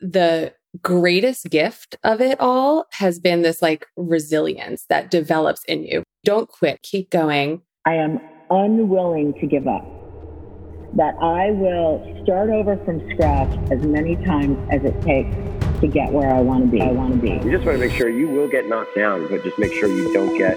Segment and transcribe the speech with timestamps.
[0.00, 6.02] the greatest gift of it all has been this like resilience that develops in you.
[6.24, 7.62] Don't quit, keep going.
[7.86, 9.84] I am unwilling to give up.
[10.96, 15.34] That I will start over from scratch as many times as it takes
[15.80, 16.82] to get where I want to be.
[16.82, 17.30] I want to be.
[17.30, 19.88] You just want to make sure you will get knocked down, but just make sure
[19.88, 20.56] you don't get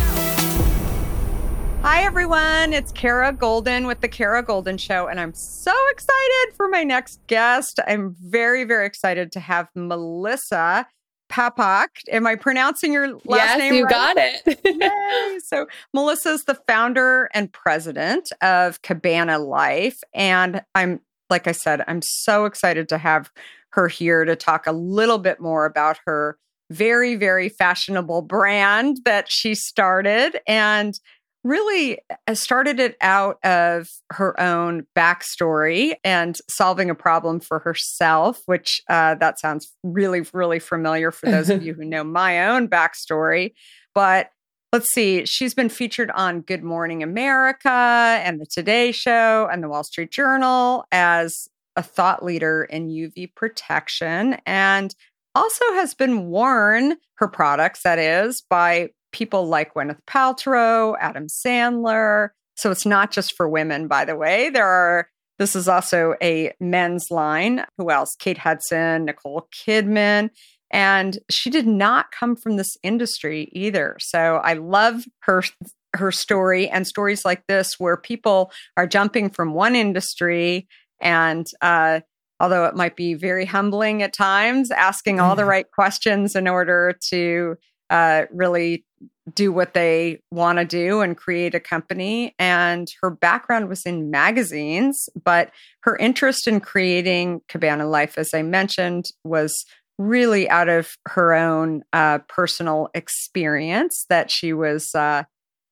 [1.83, 2.73] Hi, everyone.
[2.73, 7.19] It's Kara Goldin with The Kara Goldin Show, and I'm so excited for my next
[7.25, 7.79] guest.
[7.87, 10.85] I'm very, very excited to have Melissa
[11.31, 11.87] Papock.
[12.11, 13.73] Am I pronouncing your last yes, name?
[13.73, 14.15] you right?
[14.15, 15.41] got it.
[15.43, 19.97] So, Melissa's the founder and president of Cabana Life.
[20.13, 23.31] And I'm, like I said, I'm so excited to have
[23.69, 26.37] her here to talk a little bit more about her
[26.69, 30.99] very, very fashionable brand that she started and
[31.43, 38.41] really uh, started it out of her own backstory and solving a problem for herself,
[38.45, 42.67] which uh, that sounds really, really familiar for those of you who know my own
[42.67, 43.53] backstory.
[43.95, 44.31] But
[44.71, 49.69] let's see, she's been featured on Good Morning America and the Today Show and the
[49.69, 54.93] Wall Street Journal as a thought leader in UV protection and
[55.33, 62.29] also has been worn, her products, that is, by people like Gwyneth Paltrow, Adam Sandler.
[62.55, 64.49] So it's not just for women, by the way.
[64.49, 65.07] There are,
[65.39, 67.65] this is also a men's line.
[67.77, 68.15] Who else?
[68.19, 70.29] Kate Hudson, Nicole Kidman.
[70.69, 73.97] And she did not come from this industry either.
[73.99, 75.43] So I love her
[75.93, 80.65] her story and stories like this where people are jumping from one industry
[81.01, 81.99] and uh,
[82.39, 86.97] although it might be very humbling at times, asking all the right questions in order
[87.09, 87.55] to
[87.89, 88.85] uh, really
[89.33, 92.35] do what they want to do and create a company.
[92.39, 95.51] And her background was in magazines, but
[95.81, 99.65] her interest in creating Cabana Life, as I mentioned, was
[99.97, 105.23] really out of her own uh, personal experience that she was uh,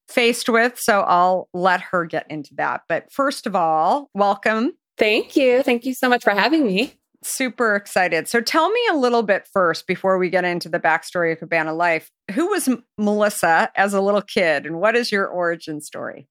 [0.07, 0.77] faced with.
[0.77, 2.81] So I'll let her get into that.
[2.87, 4.73] But first of all, welcome.
[4.97, 5.63] Thank you.
[5.63, 6.98] Thank you so much for having me.
[7.21, 8.27] Super excited.
[8.27, 11.73] So tell me a little bit first before we get into the backstory of Cabana
[11.73, 12.11] Life.
[12.31, 16.27] Who was M- Melissa as a little kid and what is your origin story?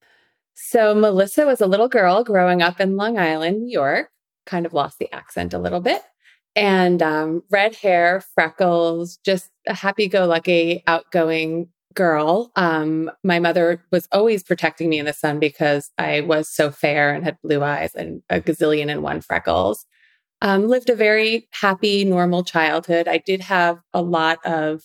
[0.61, 4.09] So, Melissa was a little girl growing up in Long Island, New York,
[4.45, 6.01] kind of lost the accent a little bit,
[6.53, 12.51] and um, red hair, freckles, just a happy go lucky, outgoing girl.
[12.57, 17.13] Um, my mother was always protecting me in the sun because I was so fair
[17.13, 19.85] and had blue eyes and a gazillion and one freckles.
[20.41, 23.07] Um, lived a very happy, normal childhood.
[23.07, 24.83] I did have a lot of,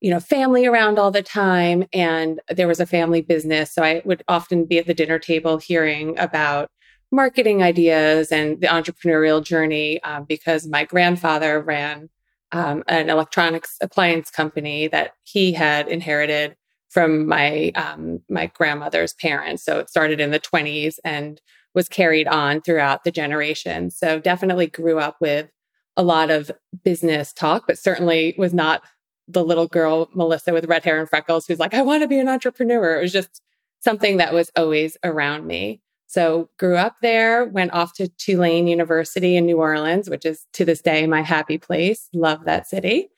[0.00, 3.72] you know, family around all the time, and there was a family business.
[3.74, 6.68] So I would often be at the dinner table hearing about
[7.10, 12.08] marketing ideas and the entrepreneurial journey um, because my grandfather ran
[12.52, 16.56] um, an electronics appliance company that he had inherited
[16.90, 19.64] from my um, my grandmother's parents.
[19.64, 21.40] So it started in the 20s and
[21.74, 23.90] was carried on throughout the generation.
[23.90, 25.50] So definitely grew up with
[25.96, 26.50] a lot of
[26.84, 28.82] business talk, but certainly was not
[29.28, 32.18] the little girl Melissa with red hair and freckles who's like, I want to be
[32.18, 32.98] an entrepreneur.
[32.98, 33.40] It was just
[33.80, 35.80] something that was always around me.
[36.06, 40.64] So grew up there, went off to Tulane University in New Orleans, which is to
[40.64, 42.08] this day my happy place.
[42.12, 43.08] Love that city.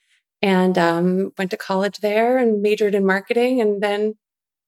[0.41, 4.15] And um, went to college there and majored in marketing and then,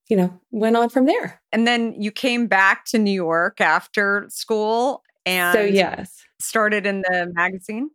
[0.09, 1.41] you know, went on from there.
[1.51, 7.01] And then you came back to New York after school and so, yes, started in
[7.01, 7.89] the magazine.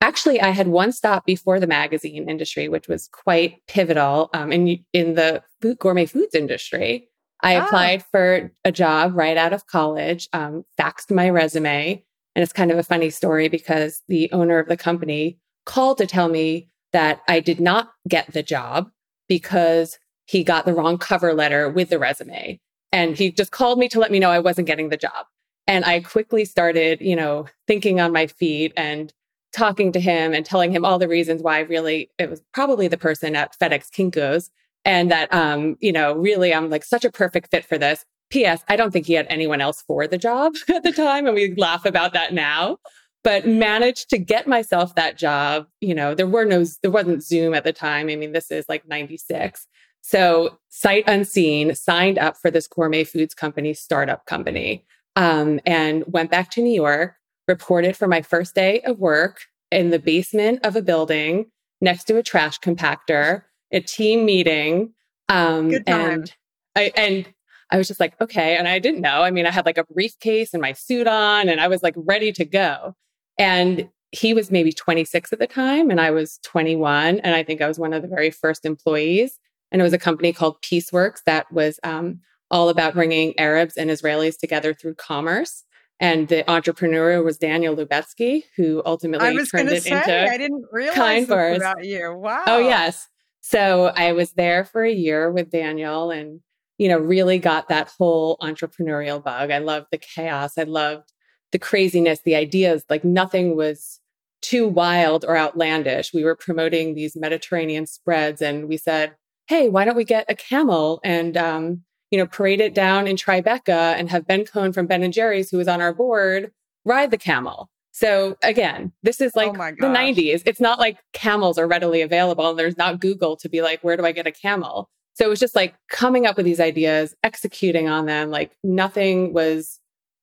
[0.00, 4.84] Actually, I had one stop before the magazine industry, which was quite pivotal um, in
[4.92, 7.08] in the food, gourmet foods industry.
[7.42, 7.64] I Oh.
[7.64, 12.04] applied for a job right out of college, um, faxed my resume.
[12.34, 16.06] And it's kind of a funny story because the owner of the company called to
[16.06, 18.90] tell me that I did not get the job
[19.28, 19.98] because
[20.28, 22.60] he got the wrong cover letter with the resume.
[22.92, 25.26] And he just called me to let me know I wasn't getting the job.
[25.66, 29.12] And I quickly started, you know, thinking on my feet and
[29.52, 32.98] talking to him and telling him all the reasons why really it was probably the
[32.98, 34.50] person at FedEx Kinko's
[34.84, 38.62] and that um you know really i'm like such a perfect fit for this ps
[38.68, 41.54] i don't think he had anyone else for the job at the time and we
[41.56, 42.76] laugh about that now
[43.24, 45.66] but managed to get myself that job.
[45.80, 48.08] You know, there were no, there wasn't Zoom at the time.
[48.08, 49.66] I mean, this is like 96.
[50.08, 56.30] So, sight unseen, signed up for this gourmet foods company, startup company, um, and went
[56.30, 57.16] back to New York,
[57.46, 61.50] reported for my first day of work in the basement of a building
[61.82, 64.94] next to a trash compactor, a team meeting.
[65.28, 66.34] Um, and
[66.74, 67.28] I, and
[67.70, 68.56] I was just like, okay.
[68.56, 69.20] And I didn't know.
[69.20, 71.94] I mean, I had like a briefcase and my suit on, and I was like
[71.98, 72.94] ready to go.
[73.38, 77.20] And he was maybe 26 at the time, and I was 21.
[77.20, 79.38] And I think I was one of the very first employees.
[79.70, 82.20] And it was a company called Peaceworks that was um,
[82.50, 85.64] all about bringing Arabs and Israelis together through commerce.
[86.00, 90.96] And the entrepreneur was Daniel Lubetzky, who ultimately turned it say, into I didn't realize
[90.96, 92.14] Kind about you.
[92.16, 92.44] Wow.
[92.46, 93.08] Oh, yes.
[93.40, 96.40] So I was there for a year with Daniel and,
[96.76, 99.50] you know, really got that whole entrepreneurial bug.
[99.50, 100.56] I loved the chaos.
[100.56, 101.12] I loved
[101.50, 102.84] the craziness, the ideas.
[102.88, 104.00] Like nothing was
[104.40, 106.12] too wild or outlandish.
[106.14, 109.16] We were promoting these Mediterranean spreads and we said,
[109.48, 113.16] hey, why don't we get a camel and, um, you know, parade it down in
[113.16, 116.52] Tribeca and have Ben Cohen from Ben and Jerry's, who was on our board,
[116.84, 117.68] ride the camel.
[117.92, 120.42] So again, this is like oh the 90s.
[120.46, 123.96] It's not like camels are readily available and there's not Google to be like, where
[123.96, 124.88] do I get a camel?
[125.14, 128.30] So it was just like coming up with these ideas, executing on them.
[128.30, 129.80] Like nothing was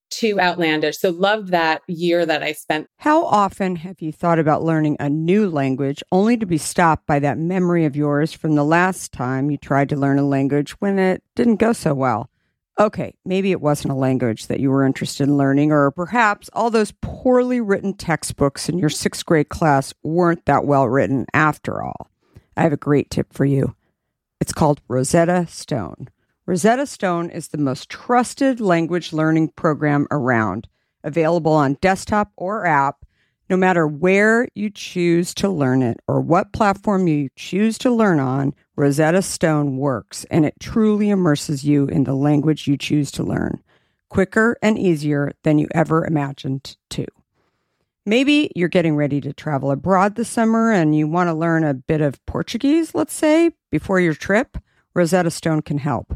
[0.10, 1.00] too outlandish.
[1.00, 2.88] So loved that year that I spent.
[2.98, 7.19] How often have you thought about learning a new language only to be stopped by
[7.19, 11.00] that memory of yours from the last time you tried to learn a language when
[11.00, 12.30] it didn't go so well?
[12.78, 16.69] Okay, maybe it wasn't a language that you were interested in learning, or perhaps all
[16.69, 22.10] those poorly written textbooks in your sixth grade class weren't that well written after all.
[22.57, 23.75] I have a great tip for you.
[24.42, 26.10] It's called Rosetta Stone.
[26.47, 30.68] Rosetta Stone is the most trusted language learning program around,
[31.03, 33.03] available on desktop or app,
[33.50, 38.19] no matter where you choose to learn it or what platform you choose to learn
[38.19, 38.53] on.
[38.75, 43.63] Rosetta Stone works and it truly immerses you in the language you choose to learn,
[44.09, 47.07] quicker and easier than you ever imagined to.
[48.06, 51.74] Maybe you're getting ready to travel abroad this summer and you want to learn a
[51.74, 54.59] bit of Portuguese, let's say, before your trip.
[54.94, 56.15] Rosetta Stone can help.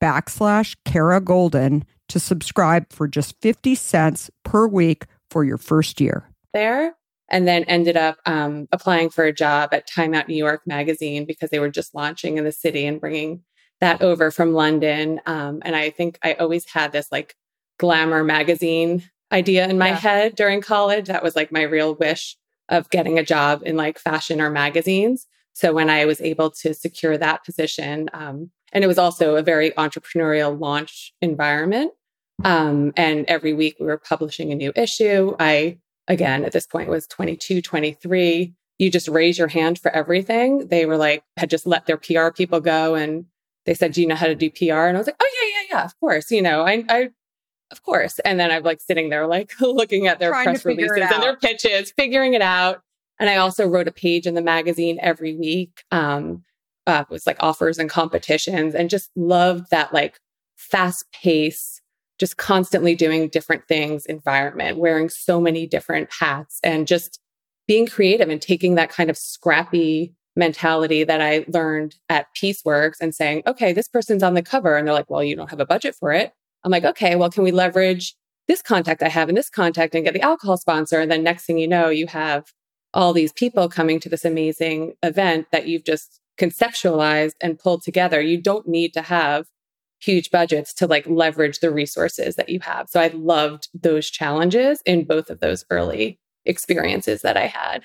[0.00, 6.28] backslash Kara Goldin to subscribe for just 50 cents per week for your first year.
[6.52, 6.94] There.
[7.28, 11.24] And then ended up um, applying for a job at Time Out New York magazine
[11.24, 13.42] because they were just launching in the city and bringing
[13.80, 15.20] that over from London.
[15.26, 17.34] Um, and I think I always had this like
[17.78, 19.96] glamour magazine idea in my yeah.
[19.96, 21.06] head during college.
[21.06, 22.36] That was like my real wish
[22.68, 25.26] of getting a job in like fashion or magazines.
[25.54, 29.42] So when I was able to secure that position, um, and it was also a
[29.42, 31.92] very entrepreneurial launch environment.
[32.42, 35.36] Um, and every week we were publishing a new issue.
[35.38, 35.78] I,
[36.08, 38.52] again, at this point was 22, 23.
[38.78, 40.66] You just raise your hand for everything.
[40.66, 43.26] They were like, had just let their PR people go and
[43.64, 44.86] they said, do you know how to do PR?
[44.86, 46.30] And I was like, oh yeah, yeah, yeah, of course.
[46.32, 47.10] You know, I, I,
[47.70, 48.18] of course.
[48.18, 51.36] And then I'm like sitting there, like looking at their Trying press releases and their
[51.36, 52.82] pitches, figuring it out.
[53.20, 55.84] And I also wrote a page in the magazine every week.
[55.92, 56.42] Um,
[56.86, 60.18] uh, it was like offers and competitions and just loved that like
[60.56, 61.80] fast pace,
[62.18, 67.20] just constantly doing different things environment, wearing so many different hats and just
[67.66, 73.14] being creative and taking that kind of scrappy mentality that I learned at Peaceworks and
[73.14, 74.76] saying, okay, this person's on the cover.
[74.76, 76.32] And they're like, well, you don't have a budget for it.
[76.64, 78.14] I'm like, okay, well, can we leverage
[78.48, 81.00] this contact I have and this contact and get the alcohol sponsor?
[81.00, 82.52] And then next thing you know, you have
[82.92, 88.20] all these people coming to this amazing event that you've just conceptualized and pulled together.
[88.20, 89.46] You don't need to have
[90.00, 92.88] huge budgets to like leverage the resources that you have.
[92.88, 97.84] So I loved those challenges in both of those early experiences that I had.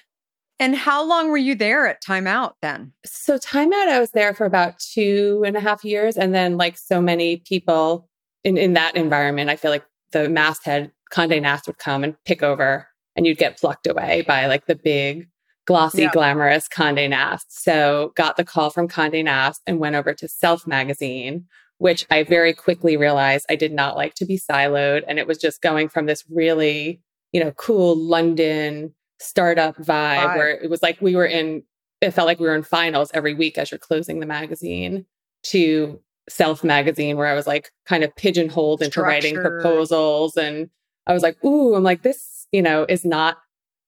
[0.61, 2.91] And how long were you there at Time Out then?
[3.05, 6.17] So, Time Out, I was there for about two and a half years.
[6.17, 8.09] And then, like so many people
[8.43, 12.43] in, in that environment, I feel like the masthead Conde Nast would come and pick
[12.43, 15.29] over, and you'd get plucked away by like the big
[15.69, 16.11] glossy, yeah.
[16.11, 17.63] glamorous Condé Nast.
[17.63, 21.45] So got the call from Condé Nast and went over to Self Magazine,
[21.77, 25.03] which I very quickly realized I did not like to be siloed.
[25.07, 30.49] And it was just going from this really, you know, cool London startup vibe where
[30.49, 31.61] it was like we were in,
[32.01, 35.05] it felt like we were in finals every week as you're closing the magazine
[35.43, 40.35] to Self Magazine, where I was like kind of pigeonholed into writing proposals.
[40.35, 40.71] And
[41.05, 43.37] I was like, ooh, I'm like, this, you know, is not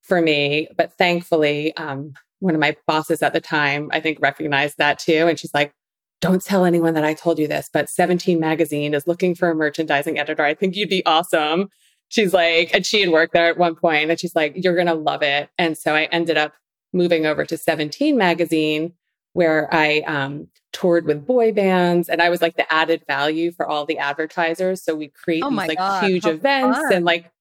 [0.02, 0.68] for me.
[0.76, 5.28] But thankfully, um, one of my bosses at the time, I think, recognized that too.
[5.28, 5.74] And she's like,
[6.22, 9.56] don't tell anyone that I told you this, but 17 Magazine is looking for a
[9.56, 10.44] merchandising editor.
[10.44, 11.70] I think you'd be awesome.
[12.10, 14.88] She's like, and she had worked there at one point, and she's like, you're going
[14.88, 15.50] to love it.
[15.58, 16.54] And so I ended up
[16.94, 18.94] moving over to 17 Magazine,
[19.34, 23.68] where I um, toured with boy bands, and I was like the added value for
[23.68, 24.84] all the advertisers.
[24.84, 26.94] So we create oh these like God, huge events fun.
[26.94, 27.32] and like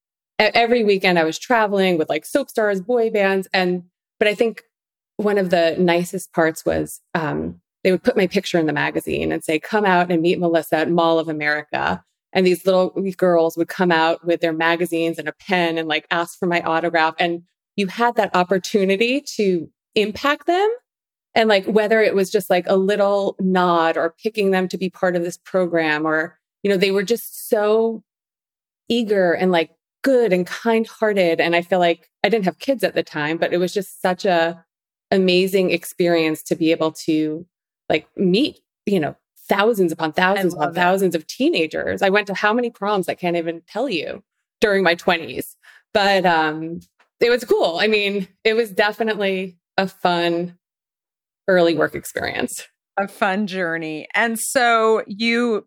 [0.40, 3.48] every weekend I was traveling with like soap stars, boy bands.
[3.52, 3.84] And,
[4.18, 4.62] but I think
[5.16, 9.32] one of the nicest parts was um, they would put my picture in the magazine
[9.32, 12.02] and say, come out and meet Melissa at Mall of America.
[12.32, 16.06] And these little girls would come out with their magazines and a pen and like
[16.10, 17.14] ask for my autograph.
[17.18, 17.42] And
[17.76, 20.68] you had that opportunity to impact them.
[21.34, 24.90] And like whether it was just like a little nod or picking them to be
[24.90, 28.02] part of this program or, you know, they were just so
[28.88, 29.70] eager and like
[30.02, 31.40] good and kind hearted.
[31.40, 34.00] And I feel like I didn't have kids at the time, but it was just
[34.00, 34.64] such a
[35.10, 37.46] amazing experience to be able to
[37.88, 39.16] like meet, you know,
[39.48, 42.02] thousands upon thousands upon thousands of teenagers.
[42.02, 44.22] I went to how many proms I can't even tell you
[44.60, 45.56] during my 20s.
[45.92, 46.80] But um
[47.20, 47.78] it was cool.
[47.78, 50.56] I mean, it was definitely a fun
[51.48, 52.66] early work experience.
[52.96, 54.06] A fun journey.
[54.14, 55.66] And so you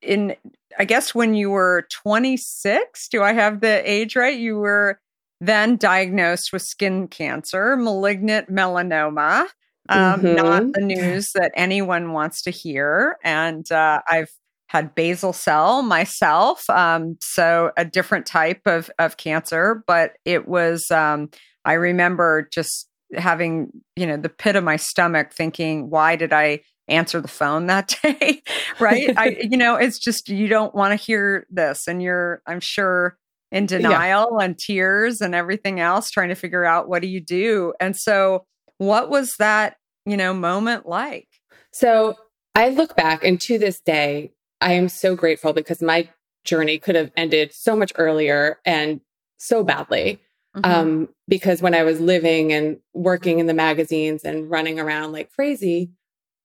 [0.00, 0.34] in
[0.78, 4.38] I guess when you were 26, do I have the age right?
[4.38, 4.98] You were
[5.40, 9.46] then diagnosed with skin cancer, malignant melanoma.
[9.88, 10.34] Um, Mhm.
[10.36, 13.16] Not the news that anyone wants to hear.
[13.24, 14.30] And uh, I've
[14.68, 19.82] had basal cell myself, um, so a different type of of cancer.
[19.86, 21.28] But it was, um,
[21.64, 26.60] I remember just having, you know, the pit of my stomach, thinking, why did I
[26.88, 28.42] answer the phone that day?
[28.78, 29.12] right?
[29.16, 33.16] I, you know, it's just you don't want to hear this, and you're, I'm sure,
[33.50, 37.74] in denial and tears and everything else, trying to figure out what do you do.
[37.80, 38.46] And so,
[38.78, 41.28] what was that, you know, moment like?
[41.72, 42.16] So
[42.54, 46.08] I look back and to this day, I am so grateful because my
[46.44, 49.00] journey could have ended so much earlier and
[49.38, 50.20] so badly.
[50.56, 50.66] Mhm.
[50.66, 55.30] Um, because when I was living and working in the magazines and running around like
[55.30, 55.90] crazy,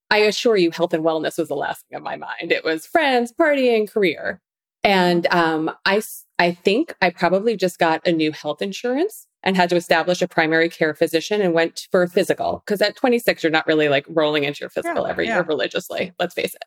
[0.10, 2.52] I assure you, health and wellness was the last thing on my mind.
[2.52, 4.42] It was friends, partying, career.
[4.84, 6.02] And um, I,
[6.40, 10.28] I think I probably just got a new health insurance and had to establish a
[10.28, 12.64] primary care physician and went for a physical.
[12.66, 15.36] Because at 26, you're not really like rolling into your physical Yeah, every yeah.
[15.36, 16.64] year religiously, let's face it.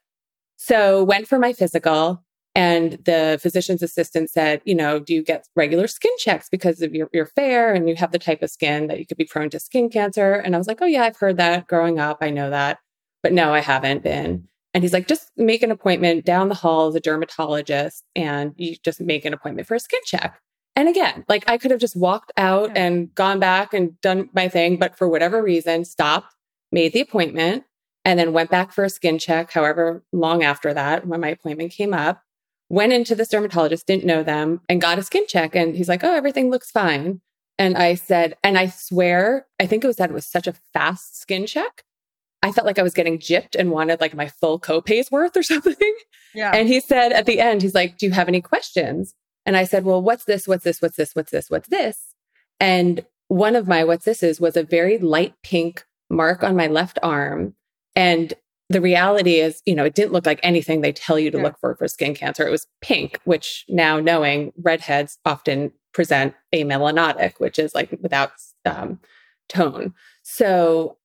[0.56, 2.23] So went for my physical.
[2.54, 6.94] And the physician's assistant said, you know, do you get regular skin checks because of
[6.94, 9.50] your, your fair and you have the type of skin that you could be prone
[9.50, 10.35] to skin cancer?
[10.35, 12.18] And I was like, oh, yeah, I've heard that growing up.
[12.20, 12.78] I know that.
[13.23, 14.49] But no, I haven't been.
[14.73, 18.77] And he's like, just make an appointment down the hall as a dermatologist and you
[18.85, 20.41] just make an appointment for a skin check.
[20.77, 24.49] And again, like I could have just walked out and gone back and done my
[24.49, 26.35] thing, but for whatever reason, stopped,
[26.71, 27.65] made the appointment,
[28.05, 31.73] and then went back for a skin check, however long after that, when my appointment
[31.73, 32.23] came up.
[32.69, 35.57] Went into this dermatologist, didn't know them, and got a skin check.
[35.57, 37.21] And he's like, oh, everything looks fine.
[37.59, 40.55] And I said, and I swear, I think it was that it was such a
[40.73, 41.83] fast skin check.
[42.42, 45.42] I felt like I was getting gypped and wanted like my full copay's worth or
[45.53, 45.94] something.
[46.35, 46.53] Yeah.
[46.55, 49.14] And he said at the end, he's like, Do you have any questions?
[49.46, 50.46] And I said, Well, what's this?
[50.48, 50.81] What's this?
[50.81, 51.14] What's this?
[51.14, 51.50] What's this?
[51.50, 52.14] What's this?
[52.59, 56.66] And one of my what's this is was a very light pink mark on my
[56.66, 57.55] left arm.
[57.94, 58.35] And
[58.68, 61.44] the reality is, you know, it didn't look like anything they tell you to Yeah.
[61.44, 62.46] look for for skin cancer.
[62.46, 68.31] It was pink, which now knowing redheads often present amelanotic, which is like without
[68.64, 69.00] um,
[69.48, 69.92] tone.
[70.22, 70.96] So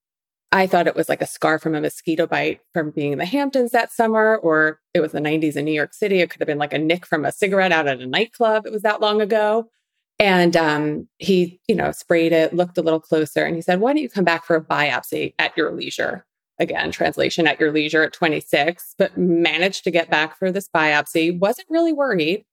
[0.55, 3.25] I thought it was like a scar from a mosquito bite from being in the
[3.25, 6.21] Hamptons that summer, or it was the 90s in New York City.
[6.21, 8.65] It could have been like a nick from a cigarette out at a nightclub.
[8.65, 9.69] It was that long ago.
[10.17, 13.91] And um, he, you know, sprayed it, looked a little closer, and he said, Why
[13.91, 16.25] don't you come back for a biopsy at your leisure?
[16.57, 21.37] Again, translation at your leisure at 26, but managed to get back for this biopsy.
[21.37, 22.45] Wasn't really worried.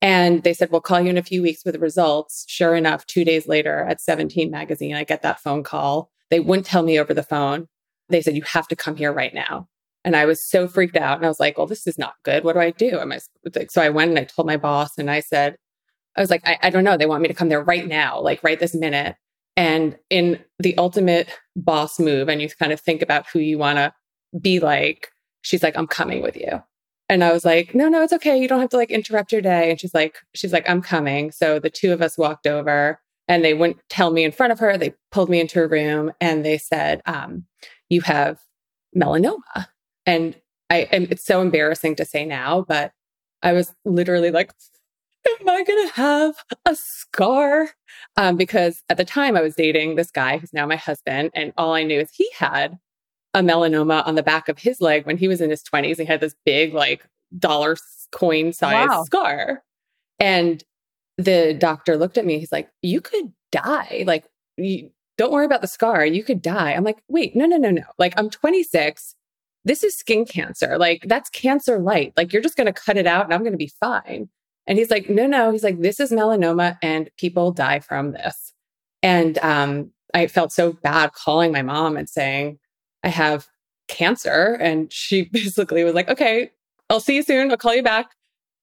[0.00, 2.46] And they said, We'll call you in a few weeks with the results.
[2.48, 6.10] Sure enough, two days later at 17 magazine, I get that phone call.
[6.30, 7.66] They wouldn't tell me over the phone.
[8.08, 9.68] They said, You have to come here right now.
[10.04, 11.16] And I was so freaked out.
[11.16, 12.44] And I was like, Well, this is not good.
[12.44, 12.98] What do I do?
[12.98, 13.20] Am I
[13.68, 15.56] so I went and I told my boss and I said,
[16.16, 16.96] I was like, I, I don't know.
[16.96, 19.16] They want me to come there right now, like right this minute.
[19.56, 23.78] And in the ultimate boss move, and you kind of think about who you want
[23.78, 23.92] to
[24.40, 25.08] be like,
[25.42, 26.62] she's like, I'm coming with you.
[27.08, 28.40] And I was like, no, no, it's okay.
[28.40, 29.70] You don't have to like interrupt your day.
[29.70, 31.30] And she's like, she's like, I'm coming.
[31.30, 34.58] So the two of us walked over and they wouldn't tell me in front of
[34.58, 34.76] her.
[34.76, 37.44] They pulled me into a room and they said, um,
[37.88, 38.40] you have
[38.96, 39.66] melanoma.
[40.06, 40.34] And
[40.70, 42.92] I, and it's so embarrassing to say now, but
[43.42, 44.52] I was literally like,
[45.40, 46.34] am I going to have
[46.66, 47.70] a scar?
[48.16, 51.30] Um, because at the time I was dating this guy who's now my husband.
[51.34, 52.78] And all I knew is he had
[53.32, 55.98] a melanoma on the back of his leg when he was in his 20s.
[55.98, 57.06] He had this big, like,
[57.38, 57.76] dollar
[58.12, 59.04] coin size Wow.
[59.04, 59.62] scar.
[60.20, 60.62] And
[61.18, 62.38] the doctor looked at me.
[62.38, 64.04] He's like, You could die.
[64.06, 64.24] Like,
[64.56, 66.04] you, don't worry about the scar.
[66.04, 66.72] You could die.
[66.72, 67.84] I'm like, Wait, no, no, no, no.
[67.98, 69.14] Like, I'm 26.
[69.64, 70.76] This is skin cancer.
[70.76, 72.12] Like, that's cancer light.
[72.16, 74.28] Like, you're just going to cut it out and I'm going to be fine.
[74.66, 75.52] And he's like, No, no.
[75.52, 78.52] He's like, This is melanoma and people die from this.
[79.02, 82.58] And um, I felt so bad calling my mom and saying,
[83.02, 83.46] I have
[83.88, 84.56] cancer.
[84.60, 86.50] And she basically was like, okay,
[86.88, 87.50] I'll see you soon.
[87.50, 88.10] I'll call you back.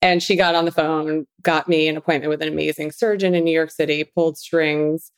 [0.02, 3.44] And she got on the phone, got me an appointment with an amazing surgeon in
[3.44, 5.12] New York City, pulled strings,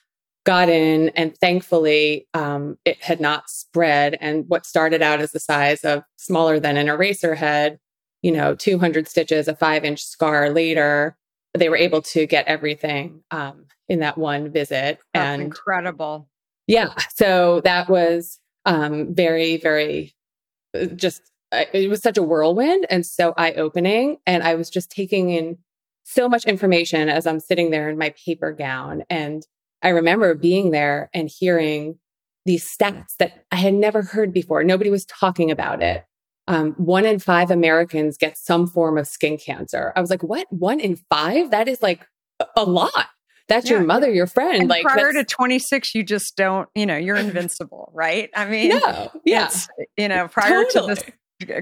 [0.45, 4.17] got in, and thankfully um, it had not spread.
[4.19, 7.79] And what started out as the size of smaller than an eraser head,
[8.21, 11.17] you know, 200 stitches, a five inch scar later,
[11.53, 14.99] they were able to get everything um, in that one visit.
[15.13, 16.27] That's and incredible.
[16.67, 16.93] yeah.
[17.15, 20.13] So that was um, very, very
[20.77, 21.21] uh, just
[21.73, 24.17] it was such a whirlwind and so eye opening.
[24.25, 25.57] And I was just taking in
[26.03, 29.03] so much information as I'm sitting there in my paper gown.
[29.09, 29.45] And
[29.81, 31.99] I remember being there and hearing
[32.45, 34.63] these stats that I had never heard before.
[34.63, 36.03] Nobody was talking about it.
[36.47, 39.93] Um, one in five Americans get some form of skin cancer.
[39.95, 40.47] I was like, what?
[40.49, 41.51] One in five?
[41.51, 42.05] That is like
[42.57, 43.07] a lot.
[43.47, 44.61] That's yeah, your mother, your friend.
[44.61, 48.29] And like prior to 26, you just don't, you know, you're invincible, right?
[48.35, 49.49] I mean, no, yeah.
[49.97, 50.95] You know, prior totally.
[50.95, 51.13] to this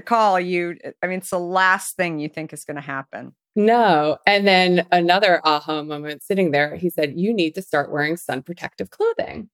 [0.04, 3.34] call, you, I mean, it's the last thing you think is going to happen.
[3.54, 4.18] No.
[4.26, 8.42] And then another aha moment sitting there, he said, You need to start wearing sun
[8.42, 9.50] protective clothing.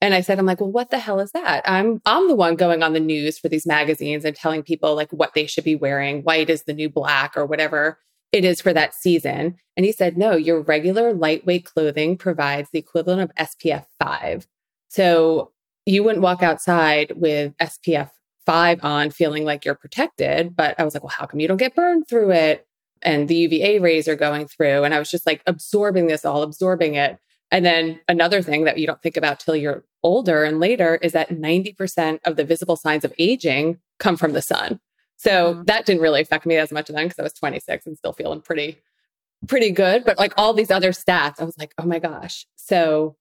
[0.00, 1.62] And I said, I'm like, well, what the hell is that?
[1.64, 5.12] I'm I'm the one going on the news for these magazines and telling people like
[5.12, 6.22] what they should be wearing.
[6.22, 8.00] White is the new black or whatever
[8.32, 9.56] it is for that season.
[9.76, 14.48] And he said, no, your regular lightweight clothing provides the equivalent of SPF 5.
[14.88, 15.52] So
[15.86, 18.10] you wouldn't walk outside with SPF
[18.46, 20.56] 5 on feeling like you're protected.
[20.56, 22.66] But I was like, well, how come you don't get burned through it?
[23.02, 24.84] And the UVA rays are going through.
[24.84, 27.18] And I was just like absorbing this all, absorbing it.
[27.50, 31.12] And then another thing that you don't think about till you're older and later is
[31.12, 34.80] that 90% of the visible signs of aging come from the sun.
[35.16, 35.62] So mm-hmm.
[35.64, 38.40] that didn't really affect me as much then because I was 26 and still feeling
[38.40, 38.78] pretty,
[39.46, 40.04] pretty good.
[40.04, 42.46] But like all these other stats, I was like, oh my gosh.
[42.56, 43.16] So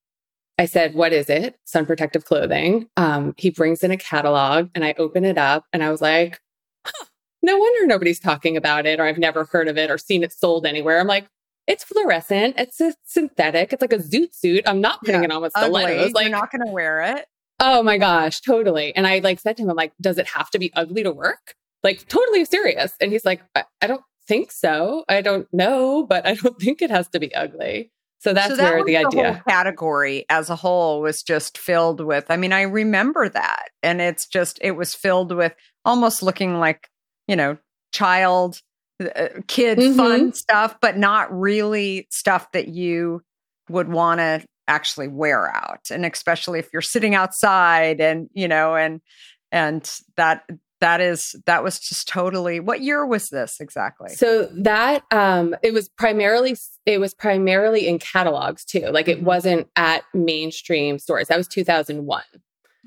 [0.57, 1.57] I said, what is it?
[1.65, 2.87] Sun protective clothing.
[2.97, 6.39] Um, he brings in a catalog and I open it up and I was like,
[6.85, 7.05] huh,
[7.41, 10.31] no wonder nobody's talking about it or I've never heard of it or seen it
[10.31, 10.99] sold anywhere.
[10.99, 11.27] I'm like,
[11.67, 12.55] it's fluorescent.
[12.57, 13.73] It's a synthetic.
[13.73, 14.63] It's like a zoot suit.
[14.67, 16.11] I'm not putting yeah, it on with stilettos.
[16.11, 17.25] Like, You're not going to wear it.
[17.59, 18.95] Oh my gosh, totally.
[18.95, 21.11] And I like said to him, I'm like, does it have to be ugly to
[21.11, 21.55] work?
[21.83, 22.93] like totally serious.
[22.99, 25.03] And he's like, I, I don't think so.
[25.09, 27.91] I don't know, but I don't think it has to be ugly.
[28.21, 32.01] So that's so that where the, the idea category as a whole was just filled
[32.01, 32.25] with.
[32.29, 35.55] I mean, I remember that, and it's just it was filled with
[35.85, 36.87] almost looking like
[37.27, 37.57] you know
[37.91, 38.61] child,
[39.03, 39.97] uh, kid mm-hmm.
[39.97, 43.23] fun stuff, but not really stuff that you
[43.69, 48.75] would want to actually wear out, and especially if you're sitting outside and you know
[48.75, 49.01] and
[49.51, 50.43] and that
[50.81, 54.09] that is that was just totally what year was this exactly?
[54.09, 58.87] So that um it was primarily it was primarily in catalogs too.
[58.91, 59.25] Like it mm-hmm.
[59.25, 61.29] wasn't at mainstream stores.
[61.29, 62.23] That was 2001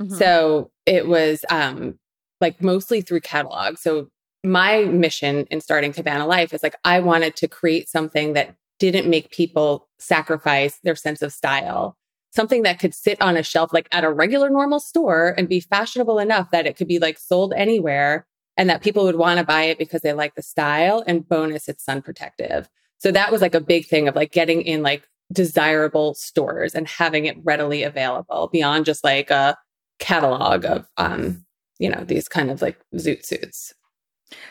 [0.01, 0.15] mm-hmm.
[0.15, 1.99] so it was um
[2.41, 3.81] like mostly through catalogs.
[3.81, 4.11] So
[4.45, 9.09] my mission in starting cabana life is like i wanted to create something that didn't
[9.09, 11.97] make people sacrifice their sense of style
[12.35, 15.61] something that could sit on a shelf like at a regular normal store and be
[15.61, 19.45] fashionable enough that it could be like sold anywhere and that people would want to
[19.45, 22.69] buy it because they like the style and bonus it's sun protective.
[22.99, 26.87] So that was like a big thing of like getting in like desirable stores and
[26.87, 29.57] having it readily available beyond just like a
[29.99, 31.45] catalog of um
[31.79, 33.75] you know these kind of like zoot suits.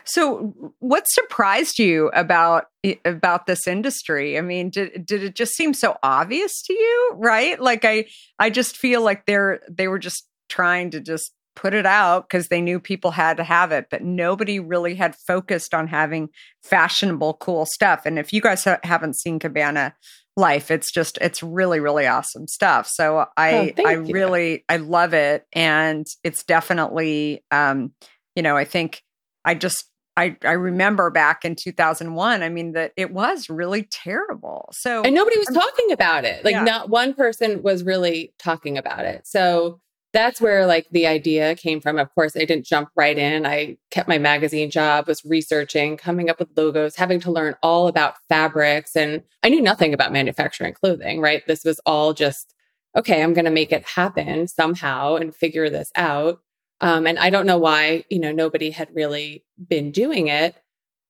[0.06, 2.66] So, what surprised you about
[3.06, 4.38] about this industry?
[4.38, 7.12] I mean, did did it just seem so obvious to you?
[7.16, 7.60] Right?
[7.60, 8.06] Like I
[8.40, 12.48] I just feel like they're they were just trying to just put it out because
[12.48, 16.30] they knew people had to have it, but nobody really had focused on having
[16.64, 18.06] fashionable, cool stuff.
[18.06, 19.94] And if you guys ha- haven't seen Cabana
[20.36, 22.88] Life, it's just it's really really awesome stuff.
[22.92, 24.14] So I oh, I you.
[24.14, 27.94] really I love it, and it's definitely um
[28.36, 29.04] you know I think
[29.46, 34.70] I just I, I remember back in 2001, I mean, that it was really terrible.
[34.72, 36.46] So, and nobody was talking about it.
[36.46, 36.64] Like, yeah.
[36.64, 39.26] not one person was really talking about it.
[39.26, 39.82] So,
[40.14, 41.98] that's where like the idea came from.
[41.98, 43.48] Of course, I didn't jump right in.
[43.48, 47.88] I kept my magazine job, was researching, coming up with logos, having to learn all
[47.88, 48.96] about fabrics.
[48.96, 51.42] And I knew nothing about manufacturing clothing, right?
[51.48, 52.54] This was all just,
[52.96, 56.42] okay, I'm going to make it happen somehow and figure this out.
[56.84, 60.54] Um, and I don't know why, you know, nobody had really been doing it,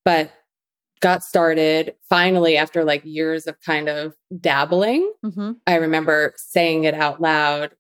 [0.06, 0.32] but
[1.02, 5.12] got started finally after like years of kind of dabbling.
[5.26, 5.54] Mm-hmm.
[5.66, 7.72] I remember saying it out loud,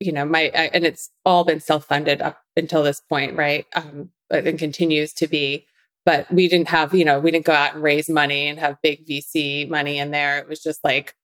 [0.00, 3.64] you know, my, I, and it's all been self funded up until this point, right?
[3.74, 5.66] Um, and continues to be.
[6.04, 8.76] But we didn't have, you know, we didn't go out and raise money and have
[8.82, 10.38] big VC money in there.
[10.38, 11.14] It was just like,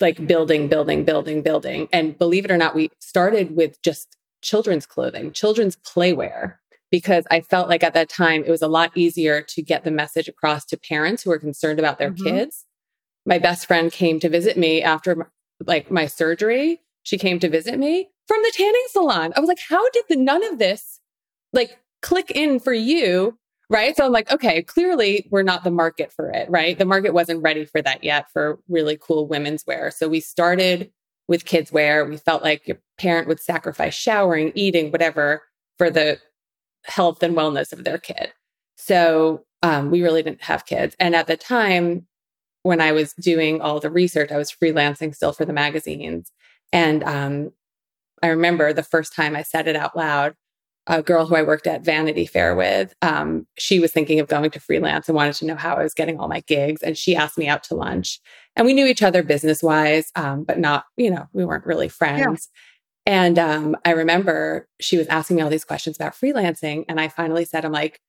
[0.00, 1.88] like building, building, building, building.
[1.92, 6.56] And believe it or not, we started with just children's clothing, children's playwear,
[6.90, 9.90] because I felt like at that time it was a lot easier to get the
[9.90, 12.24] message across to parents who were concerned about their mm-hmm.
[12.24, 12.66] kids.
[13.26, 15.30] My best friend came to visit me after
[15.66, 16.80] like my surgery.
[17.02, 19.32] She came to visit me from the tanning salon.
[19.36, 21.00] I was like, how did the none of this
[21.52, 23.38] like click in for you?
[23.70, 23.96] Right.
[23.96, 26.50] So I'm like, okay, clearly we're not the market for it.
[26.50, 26.78] Right.
[26.78, 29.90] The market wasn't ready for that yet for really cool women's wear.
[29.90, 30.92] So we started
[31.28, 35.42] with kids where We felt like your parent would sacrifice showering, eating, whatever
[35.78, 36.18] for the
[36.84, 38.32] health and wellness of their kid.
[38.76, 40.94] So um, we really didn't have kids.
[40.98, 42.06] And at the time,
[42.62, 46.30] when I was doing all the research, I was freelancing still for the magazines.
[46.72, 47.52] And um,
[48.22, 50.34] I remember the first time I said it out loud,
[50.86, 54.50] a girl who I worked at Vanity Fair with, um, she was thinking of going
[54.50, 56.82] to freelance and wanted to know how I was getting all my gigs.
[56.82, 58.20] And she asked me out to lunch.
[58.56, 61.88] And we knew each other business wise, um, but not, you know, we weren't really
[61.88, 62.48] friends.
[62.52, 62.60] Yeah.
[63.06, 66.84] And um, I remember she was asking me all these questions about freelancing.
[66.88, 68.00] And I finally said, I'm like,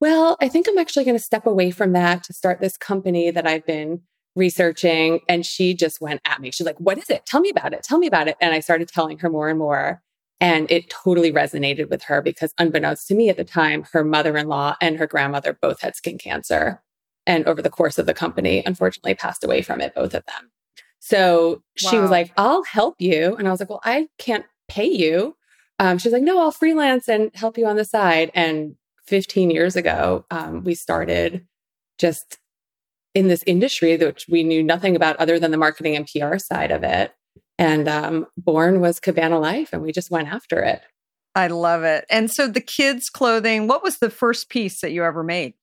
[0.00, 3.30] well, I think I'm actually going to step away from that to start this company
[3.30, 4.00] that I've been
[4.34, 5.20] researching.
[5.28, 6.50] And she just went at me.
[6.50, 7.26] She's like, What is it?
[7.26, 7.82] Tell me about it.
[7.82, 8.36] Tell me about it.
[8.40, 10.02] And I started telling her more and more.
[10.40, 14.38] And it totally resonated with her because, unbeknownst to me at the time, her mother
[14.38, 16.82] in law and her grandmother both had skin cancer.
[17.30, 20.50] And over the course of the company, unfortunately, passed away from it, both of them.
[20.98, 21.90] So wow.
[21.90, 23.36] she was like, I'll help you.
[23.36, 25.36] And I was like, Well, I can't pay you.
[25.78, 28.32] Um, she's like, No, I'll freelance and help you on the side.
[28.34, 28.74] And
[29.06, 31.46] 15 years ago, um, we started
[31.98, 32.38] just
[33.14, 36.72] in this industry, which we knew nothing about other than the marketing and PR side
[36.72, 37.12] of it.
[37.58, 40.82] And um, born was Cabana Life, and we just went after it.
[41.36, 42.06] I love it.
[42.10, 45.54] And so the kids' clothing, what was the first piece that you ever made?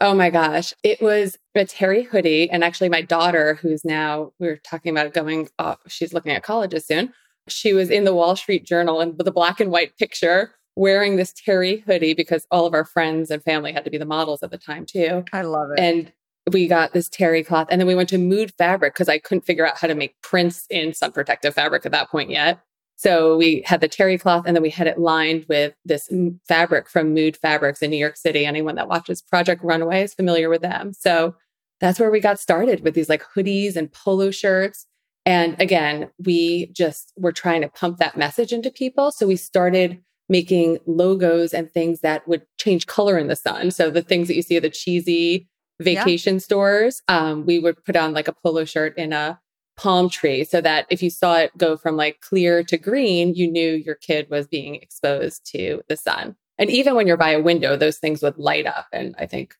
[0.00, 0.72] Oh my gosh.
[0.82, 2.50] It was a Terry hoodie.
[2.50, 6.42] And actually, my daughter, who's now, we were talking about going off, she's looking at
[6.42, 7.12] colleges soon.
[7.48, 11.16] She was in the Wall Street Journal and with a black and white picture wearing
[11.16, 14.42] this Terry hoodie because all of our friends and family had to be the models
[14.42, 15.24] at the time too.
[15.32, 15.80] I love it.
[15.80, 16.12] And
[16.50, 19.44] we got this terry cloth and then we went to mood fabric because I couldn't
[19.44, 22.60] figure out how to make prints in sun protective fabric at that point yet.
[23.00, 26.12] So we had the terry cloth and then we had it lined with this
[26.46, 28.44] fabric from Mood Fabrics in New York City.
[28.44, 30.92] Anyone that watches Project Runway is familiar with them.
[30.92, 31.34] So
[31.80, 34.84] that's where we got started with these like hoodies and polo shirts.
[35.24, 39.12] And again, we just were trying to pump that message into people.
[39.12, 43.70] So we started making logos and things that would change color in the sun.
[43.70, 45.48] So the things that you see at the cheesy
[45.80, 46.40] vacation yeah.
[46.40, 49.40] stores, um, we would put on like a polo shirt in a
[49.80, 53.50] palm tree so that if you saw it go from like clear to green, you
[53.50, 56.36] knew your kid was being exposed to the sun.
[56.58, 58.88] And even when you're by a window, those things would light up.
[58.92, 59.54] And I think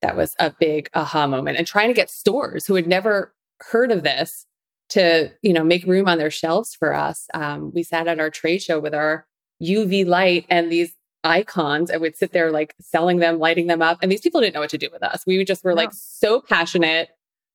[0.00, 1.58] that was a big aha moment.
[1.58, 4.46] And trying to get stores who had never heard of this
[4.88, 7.28] to, you know, make room on their shelves for us.
[7.32, 9.28] Um, we sat at our trade show with our
[9.62, 13.98] UV light and these icons and would sit there like selling them, lighting them up.
[14.02, 15.22] And these people didn't know what to do with us.
[15.24, 15.76] We just were no.
[15.76, 17.10] like so passionate,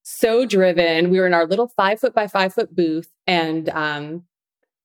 [0.10, 1.10] so driven.
[1.10, 3.10] We were in our little five foot by five foot booth.
[3.28, 4.24] And, um,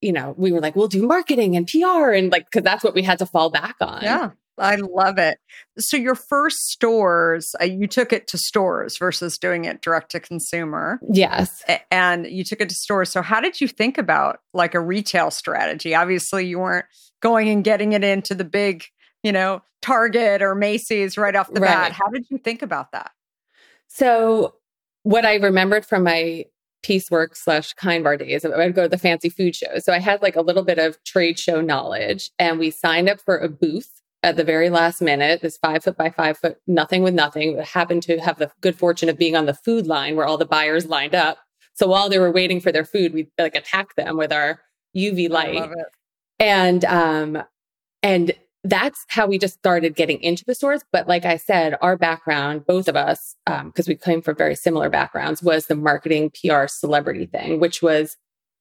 [0.01, 2.93] you know, we were like, we'll do marketing and PR and like, cause that's what
[2.93, 4.03] we had to fall back on.
[4.03, 4.31] Yeah.
[4.59, 5.39] I love it.
[5.79, 10.21] So your first stores, uh, you took it to stores versus doing it direct to
[10.21, 11.01] consumer.
[11.09, 11.63] Yes.
[11.93, 13.09] And you took it to stores.
[13.09, 15.95] So how did you think about like a retail strategy?
[15.95, 16.87] Obviously, you weren't
[17.21, 18.85] going and getting it into the big,
[19.23, 21.71] you know, Target or Macy's right off the right.
[21.71, 21.93] bat.
[21.93, 23.13] How did you think about that?
[23.87, 24.57] So
[25.03, 26.47] what I remembered from my
[26.83, 28.45] Peacework slash kind bar days.
[28.45, 29.85] I would go to the fancy food shows.
[29.85, 33.21] So I had like a little bit of trade show knowledge and we signed up
[33.21, 37.03] for a booth at the very last minute, this five foot by five foot, nothing
[37.03, 40.27] with nothing, happened to have the good fortune of being on the food line where
[40.27, 41.39] all the buyers lined up.
[41.75, 44.61] So while they were waiting for their food, we like attacked them with our
[44.97, 45.71] UV light.
[46.39, 47.43] And um
[48.03, 48.33] and
[48.65, 50.83] that's how we just started getting into the stores.
[50.93, 54.55] But like I said, our background, both of us, because um, we came from very
[54.55, 58.17] similar backgrounds, was the marketing PR celebrity thing, which was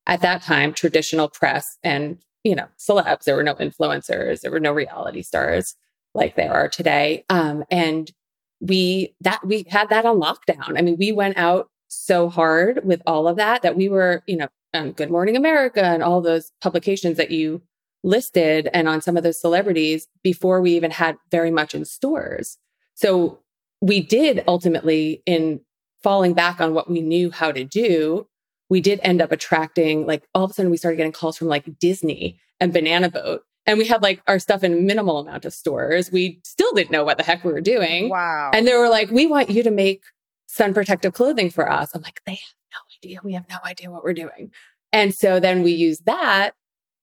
[0.07, 3.23] at that time traditional press and you know, celebs.
[3.23, 4.41] There were no influencers.
[4.41, 5.75] There were no reality stars
[6.13, 7.23] like there are today.
[7.29, 8.11] Um, and
[8.59, 10.77] we that we had that on lockdown.
[10.77, 14.37] I mean, we went out so hard with all of that that we were, you
[14.37, 17.61] know, um, Good Morning America and all those publications that you
[18.03, 22.57] listed and on some of those celebrities before we even had very much in stores.
[22.95, 23.39] So
[23.79, 25.61] we did ultimately in
[26.03, 28.27] falling back on what we knew how to do
[28.71, 31.49] we did end up attracting like all of a sudden we started getting calls from
[31.49, 33.43] like Disney and Banana Boat.
[33.65, 36.09] And we had like our stuff in minimal amount of stores.
[36.09, 38.07] We still didn't know what the heck we were doing.
[38.07, 38.51] Wow.
[38.53, 40.03] And they were like, we want you to make
[40.47, 41.93] sun protective clothing for us.
[41.93, 43.19] I'm like, they have no idea.
[43.25, 44.51] We have no idea what we're doing.
[44.93, 46.51] And so then we use that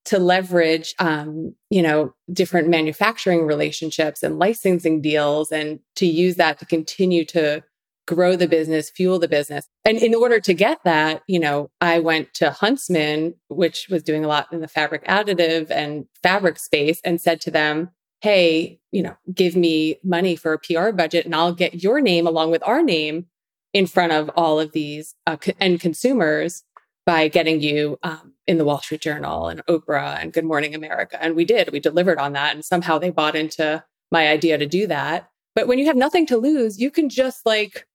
[0.08, 6.58] to leverage, um, you know, different manufacturing relationships and licensing deals and to use that
[6.58, 7.62] to continue to
[8.06, 9.68] grow the business, fuel the business.
[9.84, 14.24] And in order to get that, you know, I went to Huntsman, which was doing
[14.24, 17.90] a lot in the fabric additive and fabric space, and said to them,
[18.22, 22.26] Hey, you know, give me money for a PR budget and I'll get your name
[22.26, 23.26] along with our name
[23.74, 26.64] in front of all of these uh, end consumers
[27.08, 31.16] by getting you um, in the Wall Street Journal and Oprah and Good Morning America.
[31.18, 32.54] And we did, we delivered on that.
[32.54, 35.30] And somehow they bought into my idea to do that.
[35.54, 37.86] But when you have nothing to lose, you can just like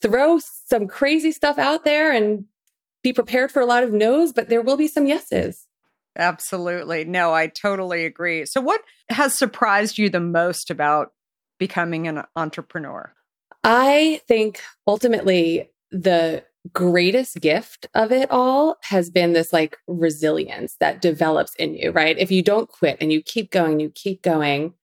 [0.00, 2.44] throw some crazy stuff out there and
[3.02, 5.66] be prepared for a lot of no's, but there will be some yeses.
[6.16, 7.04] Absolutely.
[7.04, 8.46] No, I totally agree.
[8.46, 11.14] So, what has surprised you the most about
[11.58, 13.12] becoming an entrepreneur?
[13.64, 21.00] I think ultimately the greatest gift of it all has been this like resilience that
[21.00, 22.18] develops in you, right?
[22.18, 24.74] If you don't quit and you keep going, you keep going,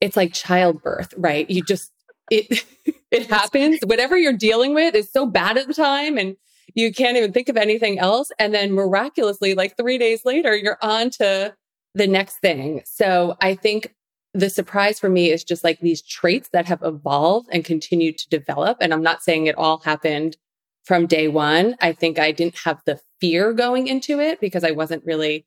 [0.00, 1.48] it's like childbirth, right?
[1.48, 1.92] You just,
[2.30, 2.64] it,
[3.10, 3.80] it happens.
[3.84, 6.36] Whatever you're dealing with is so bad at the time and
[6.74, 8.30] you can't even think of anything else.
[8.38, 11.54] And then miraculously, like three days later, you're on to
[11.94, 12.82] the next thing.
[12.84, 13.94] So I think
[14.34, 18.28] the surprise for me is just like these traits that have evolved and continued to
[18.30, 18.78] develop.
[18.80, 20.36] And I'm not saying it all happened
[20.84, 21.76] from day one.
[21.80, 25.46] I think I didn't have the fear going into it because I wasn't really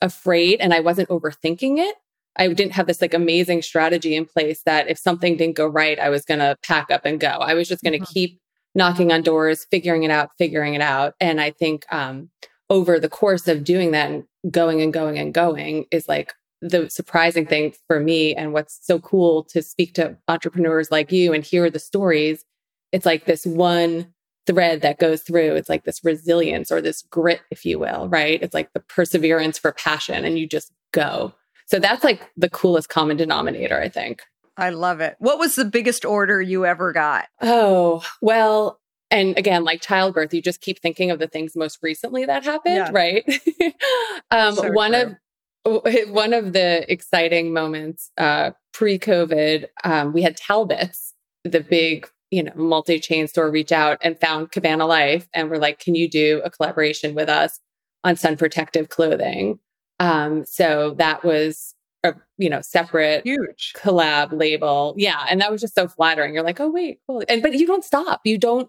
[0.00, 1.96] afraid and I wasn't overthinking it.
[2.36, 5.98] I didn't have this like amazing strategy in place that if something didn't go right,
[5.98, 7.28] I was going to pack up and go.
[7.28, 8.12] I was just going to mm-hmm.
[8.12, 8.40] keep
[8.74, 11.14] knocking on doors, figuring it out, figuring it out.
[11.20, 12.30] And I think um,
[12.68, 16.88] over the course of doing that and going and going and going is like the
[16.90, 18.34] surprising thing for me.
[18.34, 22.44] And what's so cool to speak to entrepreneurs like you and hear the stories.
[22.90, 24.13] It's like this one
[24.46, 25.54] thread that goes through.
[25.54, 28.42] It's like this resilience or this grit, if you will, right?
[28.42, 31.34] It's like the perseverance for passion and you just go.
[31.66, 34.22] So that's like the coolest common denominator, I think.
[34.56, 35.16] I love it.
[35.18, 37.26] What was the biggest order you ever got?
[37.40, 38.80] Oh, well,
[39.10, 42.76] and again, like childbirth, you just keep thinking of the things most recently that happened,
[42.76, 42.90] yeah.
[42.92, 43.24] right?
[44.30, 45.16] um, so one true.
[45.64, 52.42] of one of the exciting moments uh, pre-COVID, um, we had Talbots, the big you
[52.42, 56.42] know multi-chain store, reach out and found Cabana Life, and we're like, "Can you do
[56.44, 57.60] a collaboration with us
[58.02, 59.60] on sun protective clothing?"
[60.00, 63.72] Um, so that was a you know separate huge.
[63.76, 64.94] collab label.
[64.96, 66.34] Yeah and that was just so flattering.
[66.34, 67.22] You're like oh wait cool.
[67.28, 68.20] And but you don't stop.
[68.24, 68.68] You don't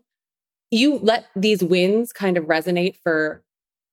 [0.69, 3.43] you let these wins kind of resonate for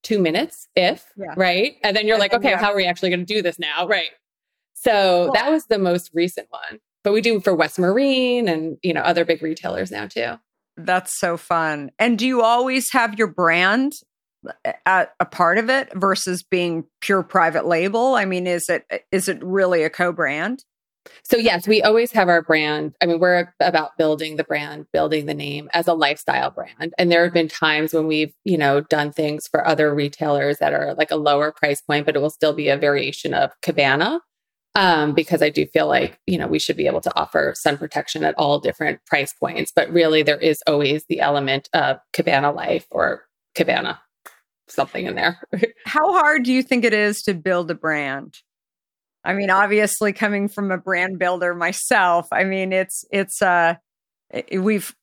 [0.03, 1.35] two minutes if yeah.
[1.37, 1.77] right?
[1.83, 3.87] And then you're and like okay how are we actually going to do this now?
[3.87, 4.11] Right.
[4.75, 5.35] So cool.
[5.35, 9.03] that was the most recent one but we do for west marine and you know
[9.03, 10.35] other big retailers now too
[10.77, 13.93] that's so fun and do you always have your brand
[14.65, 18.15] uh, at a part of it versus being pure private label?
[18.15, 20.65] I mean, is it is it really a co-brand?
[21.25, 22.95] So yes, we always have our brand.
[23.01, 26.95] I mean, we're about building the brand, building the name as a lifestyle brand.
[26.97, 30.73] And there have been times when we've, you know, done things for other retailers that
[30.73, 34.21] are like a lower price point, but it will still be a variation of Cabana.
[34.75, 37.77] Um, because I do feel like, you know, we should be able to offer sun
[37.77, 39.71] protection at all different price points.
[39.75, 44.01] But really there is always the element of Cabana Life or Cabana
[44.73, 45.39] something in there.
[45.87, 48.39] How hard do you think it is to build a brand?
[49.25, 53.75] I mean, obviously coming from a brand builder myself, I mean, it's it's uh
[54.53, 54.95] we've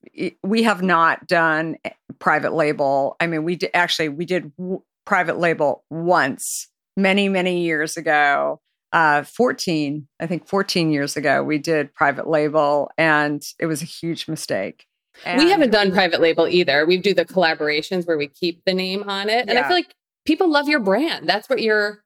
[0.44, 1.78] we have not done
[2.20, 3.16] private label.
[3.20, 8.60] I mean, we did, actually we did w- private label once many many years ago.
[8.92, 13.86] Uh 14, I think 14 years ago we did private label and it was a
[13.86, 14.86] huge mistake.
[15.26, 16.86] And we haven't done private label either.
[16.86, 19.48] We do the collaborations where we keep the name on it.
[19.48, 19.62] And yeah.
[19.62, 19.94] I feel like
[20.26, 21.28] people love your brand.
[21.28, 22.04] That's what you're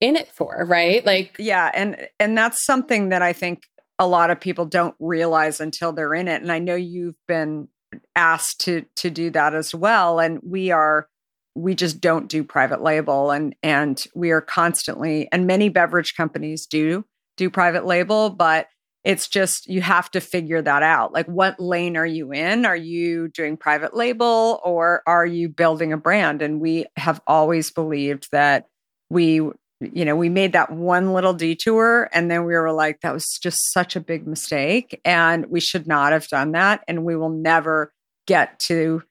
[0.00, 1.04] in it for, right?
[1.04, 3.64] Like Yeah, and and that's something that I think
[3.98, 6.42] a lot of people don't realize until they're in it.
[6.42, 7.68] And I know you've been
[8.14, 11.08] asked to to do that as well and we are
[11.54, 16.66] we just don't do private label and and we are constantly and many beverage companies
[16.66, 17.04] do
[17.36, 18.68] do private label but
[19.02, 21.12] it's just you have to figure that out.
[21.12, 22.66] Like, what lane are you in?
[22.66, 26.42] Are you doing private label or are you building a brand?
[26.42, 28.66] And we have always believed that
[29.08, 33.14] we, you know, we made that one little detour and then we were like, that
[33.14, 35.00] was just such a big mistake.
[35.04, 36.84] And we should not have done that.
[36.86, 37.94] And we will never
[38.26, 39.02] get to,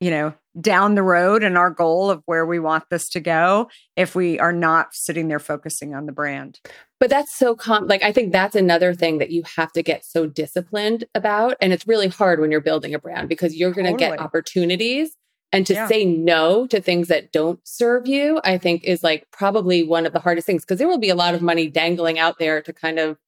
[0.00, 3.68] you know, down the road and our goal of where we want this to go
[3.96, 6.60] if we are not sitting there focusing on the brand.
[6.98, 10.04] But that's so com like I think that's another thing that you have to get
[10.04, 13.84] so disciplined about and it's really hard when you're building a brand because you're going
[13.84, 14.16] to totally.
[14.16, 15.16] get opportunities
[15.52, 15.88] and to yeah.
[15.88, 20.14] say no to things that don't serve you I think is like probably one of
[20.14, 22.72] the hardest things because there will be a lot of money dangling out there to
[22.72, 23.18] kind of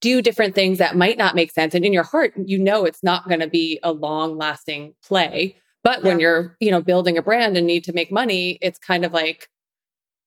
[0.00, 3.02] do different things that might not make sense and in your heart you know it's
[3.02, 5.56] not going to be a long lasting play
[5.86, 6.08] but yeah.
[6.08, 9.12] when you're you know building a brand and need to make money it's kind of
[9.12, 9.48] like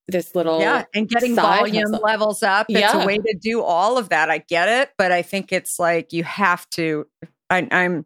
[0.08, 2.00] this little yeah and getting volume hustle.
[2.04, 3.04] levels up it's yeah.
[3.04, 6.14] a way to do all of that i get it but i think it's like
[6.14, 7.06] you have to
[7.50, 8.06] I, i'm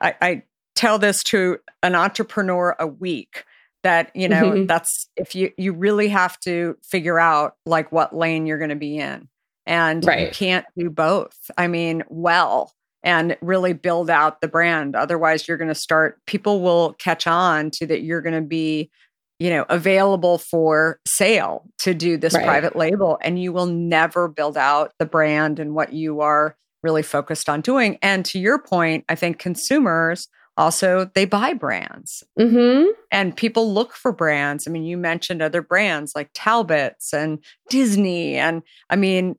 [0.00, 0.42] I, I
[0.76, 3.44] tell this to an entrepreneur a week
[3.82, 4.68] that you know Mhm.
[4.68, 8.76] that's if you you really have to figure out like what lane you're going to
[8.76, 9.28] be in
[9.66, 12.72] and you can't do both i mean well
[13.02, 17.70] and really build out the brand otherwise you're going to start people will catch on
[17.70, 18.90] to that you're going to be
[19.38, 22.44] you know available for sale to do this Right.
[22.44, 27.02] private label and you will never build out the brand and what you are really
[27.02, 32.84] focused on doing and to your point i think consumers also they buy brands hmm
[33.12, 34.68] and people look for brands.
[34.68, 38.36] I mean, you mentioned other brands like Talbot's and Disney.
[38.36, 39.34] And I mean,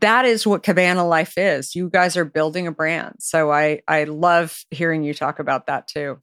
[0.00, 1.74] that is what Cabana Life is.
[1.74, 3.16] You guys are building a brand.
[3.18, 6.18] So I, I love hearing you talk about that too.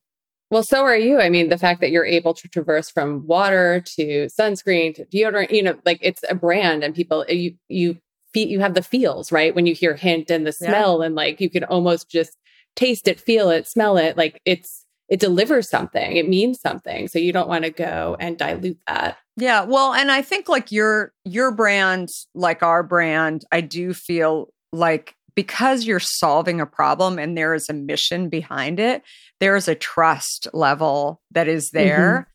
[0.51, 1.19] Well, so are you.
[1.19, 5.51] I mean, the fact that you're able to traverse from water to sunscreen to deodorant,
[5.51, 7.97] you know, like it's a brand and people, you, you,
[8.33, 9.53] you have the feels, right?
[9.53, 10.69] When you hear hint and the Yeah.
[10.69, 12.35] smell and like you can almost just
[12.75, 14.17] taste it, feel it, smell it.
[14.17, 16.15] Like it's, it delivers something.
[16.15, 17.07] It means something.
[17.07, 19.17] So you don't want to go and dilute that.
[19.35, 24.53] Yeah, well, and I think like your your brand, like our brand, I do feel
[24.71, 29.01] like because you're solving a problem and there is a mission behind it,
[29.39, 31.85] there is a trust level that is mm-hmm.
[31.85, 32.27] there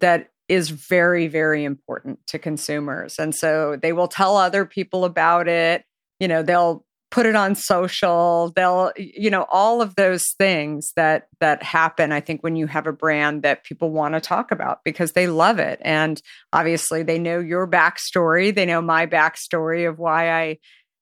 [0.00, 3.18] that is very very important to consumers.
[3.18, 5.84] And so they will tell other people about it,
[6.20, 11.28] you know, they'll put it on social, they'll you know all of those things that
[11.38, 14.80] that happen I think when you have a brand that people want to talk about
[14.82, 15.78] because they love it.
[15.82, 16.20] And
[16.52, 18.52] obviously they know your backstory.
[18.52, 20.58] They know my backstory of why i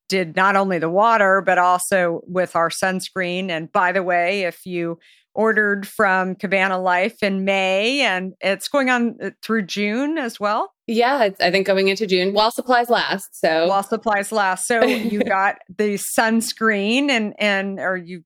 [0.09, 3.49] did not only the water but also with our sunscreen.
[3.49, 4.99] And by the way if you
[5.33, 10.73] ordered from cabana life in may and it's going on uh, through june as well
[10.91, 11.25] Yeah.
[11.25, 13.39] It's, I think going into June while supplies last.
[13.41, 14.83] So while supplies last so
[15.13, 18.25] you got the sunscreen and and or you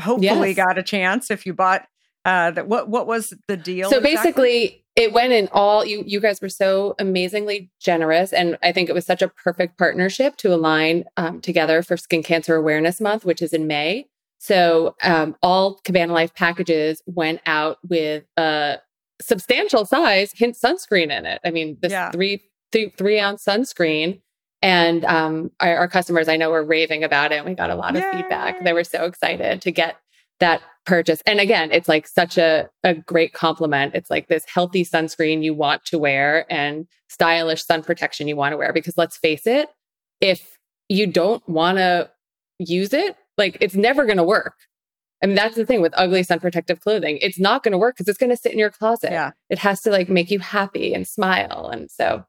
[0.00, 0.56] hopefully Yes.
[0.56, 1.86] got a chance if you bought
[2.24, 4.16] uh that what what was the deal So exactly?
[4.16, 8.88] basically, it went in all you you guys were so amazingly generous, and I think
[8.88, 13.24] it was such a perfect partnership to align um, together for Skin Cancer Awareness Month,
[13.24, 14.06] which is in May.
[14.38, 18.78] So um, all Cabana Life packages went out with a
[19.20, 21.40] substantial size hint sunscreen in it.
[21.44, 22.10] I mean, this Yeah.
[22.10, 22.42] three
[22.72, 24.20] three three ounce sunscreen.
[24.62, 27.36] And um, our, our customers, I know, were raving about it.
[27.36, 28.64] And we got a lot of feedback.
[28.64, 29.96] They were so excited to get
[30.40, 31.22] that purchase.
[31.26, 33.94] And again, it's like such a, a great compliment.
[33.94, 38.52] It's like this healthy sunscreen you want to wear and stylish sun protection you want
[38.52, 38.72] to wear.
[38.72, 39.68] Because let's face it,
[40.22, 40.58] if
[40.88, 42.10] you don't want to
[42.58, 44.54] use it, like it's never going to work.
[45.24, 47.18] I mean, that's the thing with ugly sun protective clothing.
[47.22, 49.10] It's not going to work because it's going to sit in your closet.
[49.10, 49.30] Yeah.
[49.50, 51.70] It has to like make you happy and smile.
[51.72, 52.24] And so,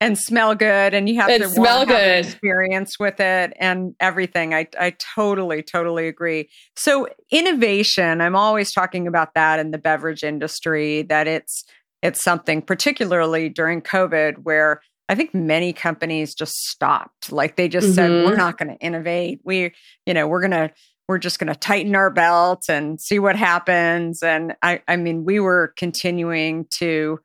[0.00, 2.24] and smell good and you have to smell wanna have good.
[2.24, 9.08] experience with it and everything i i totally totally agree so innovation i'm always talking
[9.08, 11.64] about that in the beverage industry that it's
[12.02, 17.92] it's something particularly during covid where i think many companies just stopped like they just
[17.96, 18.24] said Mhm.
[18.24, 19.72] we're not going to innovate we
[20.06, 20.70] you know we're going to
[21.08, 25.24] we're just going to tighten our belt and see what happens and i i mean
[25.24, 27.18] we were continuing to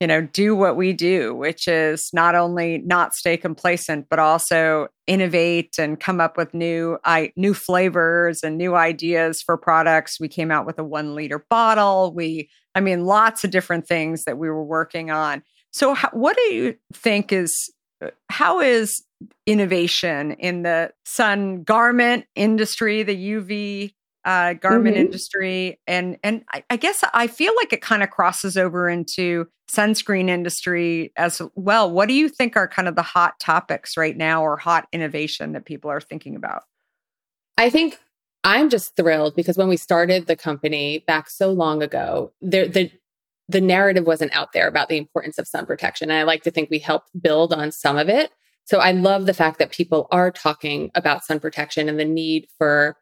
[0.00, 4.88] you know, do what we do, which is not only not stay complacent, but also
[5.06, 10.20] innovate and come up with new I, new flavors and new ideas for products.
[10.20, 12.12] We came out with a one liter bottle.
[12.14, 15.42] We, I mean, lots of different things that we were working on.
[15.72, 17.72] So, how, what do you think is
[18.04, 19.02] uh, how is
[19.46, 23.92] innovation in the sun garment industry, the UV
[24.24, 25.00] uh, garment Mhm.
[25.00, 29.46] industry, and and I, I guess I feel like it kind of crosses over into
[29.70, 31.88] sunscreen industry as well.
[31.90, 35.52] What do you think are kind of the hot topics right now, or hot innovation
[35.52, 36.64] that people are thinking about?
[37.56, 38.00] I think
[38.42, 42.90] I'm just thrilled because when we started the company back so long ago, there the
[43.48, 46.10] the narrative wasn't out there about the importance of sun protection.
[46.10, 48.32] And I like to think we helped build on some of it.
[48.66, 52.48] So I love the fact that people are talking about sun protection and the need
[52.58, 52.96] for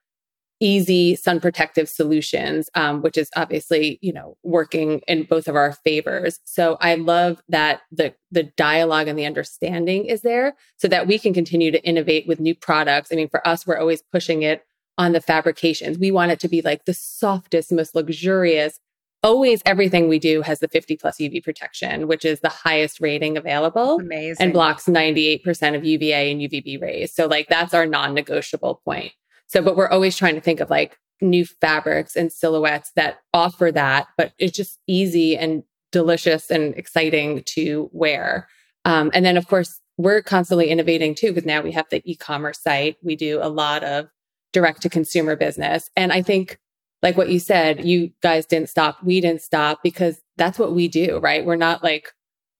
[0.60, 5.72] easy sun protective solutions, um, which is obviously, you know, working in both of our
[5.72, 6.38] favors.
[6.44, 11.18] So I love that the the dialogue and the understanding is there so that we
[11.18, 13.10] can continue to innovate with new products.
[13.10, 14.64] I mean, for us, we're always pushing it
[14.96, 15.98] on the fabrications.
[15.98, 18.78] We want it to be like the softest, most luxurious.
[19.24, 23.38] Always everything we do has the 50 plus UV protection, which is the highest rating
[23.38, 24.36] available Amazing.
[24.38, 27.14] and blocks 98% of UVA and UVB rays.
[27.14, 29.12] So like that's our non-negotiable point.
[29.46, 33.72] So but we're always trying to think of like new fabrics and silhouettes that offer
[33.72, 38.46] that, but it's just easy and delicious and exciting to wear.
[38.84, 42.60] Um, and then of course we're constantly innovating too because now we have the e-commerce
[42.60, 42.96] site.
[43.02, 44.08] We do a lot of
[44.52, 45.88] direct to consumer business.
[45.96, 46.58] And I think
[47.04, 50.88] like what you said, you guys didn't stop, we didn't stop because that's what we
[50.88, 51.44] do, right?
[51.44, 52.12] We're not like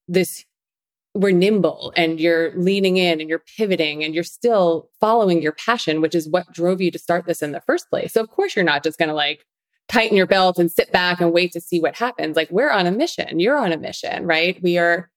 [0.06, 0.44] this
[1.14, 6.00] we're nimble and you're leaning in and you're pivoting and you're still following your passion,
[6.00, 8.12] which is what drove you to start this in the first place.
[8.12, 9.46] So of course you're not just going to like
[9.88, 12.36] tighten your belt and sit back and wait to see what happens.
[12.36, 13.40] Like we're on a mission.
[13.40, 14.60] You're on a mission, right?
[14.62, 15.08] We are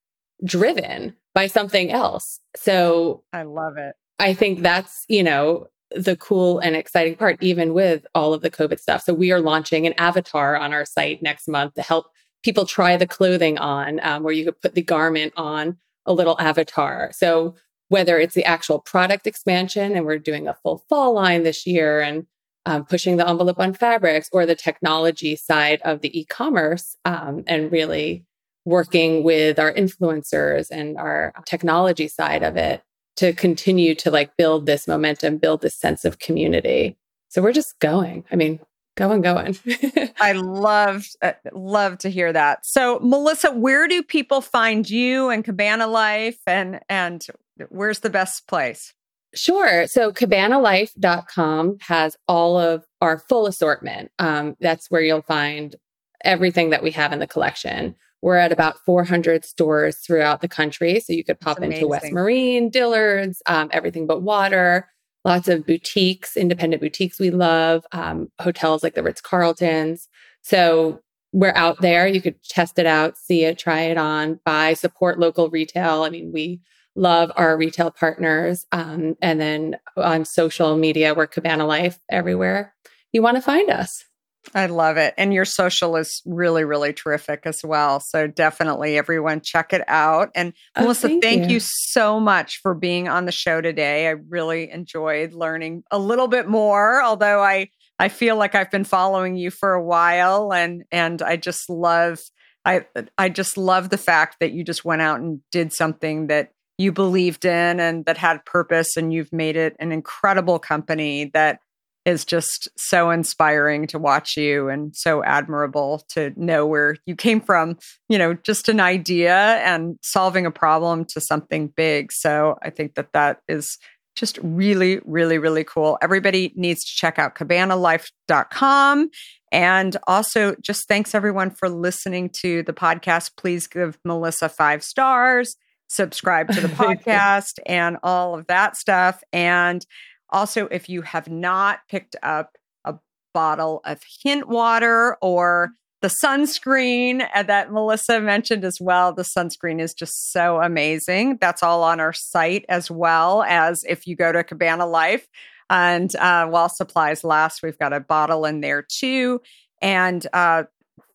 [0.46, 2.40] driven by something else.
[2.56, 3.96] So I love it.
[4.20, 5.68] I think that's, you know,
[5.98, 9.04] the cool and exciting part, even with all of the COVID stuff.
[9.04, 12.08] So we are launching an avatar on our site next month to help
[12.44, 16.40] people try the clothing on, um, where you could put the garment on a little
[16.40, 17.12] avatar.
[17.12, 17.56] So
[17.90, 22.02] whether it's the actual product expansion, and we're doing a full fall line this year
[22.02, 22.28] and
[22.66, 27.72] um, pushing the envelope on fabrics, or the technology side of the e-commerce, um, and
[27.72, 28.26] really
[28.66, 32.82] working with our influencers and our technology side of it
[33.18, 36.98] to continue to like build this momentum, build this sense of community.
[37.30, 38.24] So we're just going.
[38.32, 38.60] I mean,
[38.96, 39.58] going, going.
[40.20, 42.66] I love uh, love to hear that.
[42.66, 47.26] So, Melissa, where do people find you and Cabana Life, and and
[47.70, 48.94] where's the best place?
[49.34, 49.88] Sure.
[49.88, 54.12] So cabanalife.com has all of our full assortment.
[54.20, 55.76] Um, that's where you'll find
[56.24, 57.96] everything that we have in the collection.
[58.28, 61.00] We're at about 400 stores throughout the country.
[61.00, 64.90] So you could pop into West Marine, Dillard's, um, everything but water,
[65.24, 70.10] lots of boutiques, independent boutiques we love, um, hotels like the Ritz Carltons.
[70.42, 71.00] So
[71.32, 72.06] we're out there.
[72.06, 76.04] You could test it out, see it, try it on, buy, support local retail.
[76.04, 76.60] I mean, we
[76.98, 78.66] love our retail partners.
[78.74, 82.76] Um, and then on social media, we're Cabana Life everywhere
[83.14, 84.07] you want to find us.
[84.56, 85.14] I love it.
[85.18, 88.00] And your social is really, really terrific as well.
[88.00, 90.30] So definitely everyone check it out.
[90.36, 91.56] And oh, Melissa, thank, thank you.
[91.56, 91.60] you.
[91.60, 94.08] so much for being on the show today.
[94.08, 97.70] I really enjoyed learning a little bit more, although I
[98.00, 102.20] I feel like I've been following you for a while and and I just love
[102.64, 102.86] I
[103.18, 106.92] I just love the fact that you just went out and did something that you
[106.92, 111.60] believed in and that had purpose and you've made it an incredible company that
[112.08, 117.42] is just so inspiring to watch you and so admirable to know where you came
[117.42, 117.78] from,
[118.08, 122.14] you know, just an idea and solving a problem to something big.
[122.14, 123.78] So I think that that is
[124.16, 125.98] just really, really, really cool.
[126.02, 129.10] Everybody needs to check out cabanalife.com.
[129.52, 133.32] And also, just thanks everyone for listening to the podcast.
[133.36, 135.58] Please give Melissa five stars,
[135.90, 139.22] subscribe to the podcast, and all of that stuff.
[139.34, 139.86] And
[140.30, 142.96] also, if you have not picked up a
[143.34, 145.72] bottle of hint water or
[146.02, 151.38] the sunscreen uh, that Melissa mentioned as well, the sunscreen is just so amazing.
[151.42, 155.28] That's all on our site as well as if you go to Cabana Life.
[155.70, 159.42] And uh, while supplies last, we've got a bottle in there too.
[159.82, 160.64] And uh,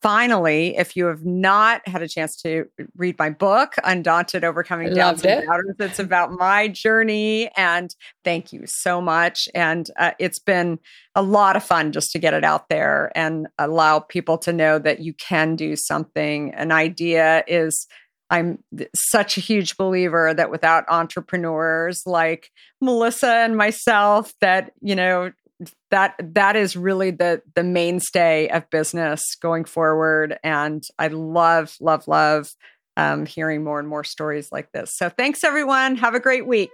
[0.02, 5.24] finally, if you have not had a chance to read my book, Undaunted Overcoming Doubts
[5.24, 7.48] and Doubters, it's about my journey.
[7.56, 7.94] And
[8.24, 9.48] thank you so much.
[9.54, 10.78] And uh, it's been
[11.14, 14.78] a lot of fun just to get it out there and allow people to know
[14.80, 16.52] that you can do something.
[16.54, 17.86] An idea is
[18.30, 18.58] I'm
[18.96, 22.50] such a huge believer that without entrepreneurs like
[22.80, 25.32] Melissa and myself, that, you know,
[25.90, 30.38] that that is really the the mainstay of business going forward.
[30.42, 32.50] And i love love love
[32.96, 34.90] um, hearing more and more stories like this.
[34.96, 35.96] So thanks everyone.
[35.96, 36.70] Have a great week.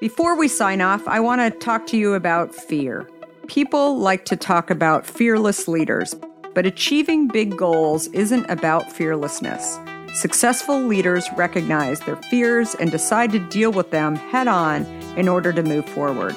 [0.00, 3.08] Before we sign off i want to talk to you about fear.
[3.48, 6.14] People like to talk about fearless leaders
[6.54, 9.78] but achieving big goals isn't about fearlessness.
[10.14, 14.84] Successful leaders recognize their fears and decide to deal with them head on
[15.16, 16.36] in order to move forward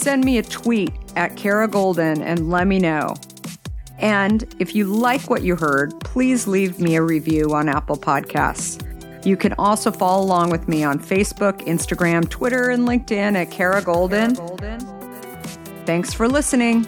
[0.00, 3.16] Send me a tweet at Kara Goldin and let me know.
[3.98, 8.82] And if you like what you heard, please leave me a review on Apple Podcasts.
[9.26, 13.82] You can also follow along with me on Facebook, Instagram, Twitter, and LinkedIn at Kara
[13.82, 14.38] Goldin.
[15.84, 16.86] Thanks for listening.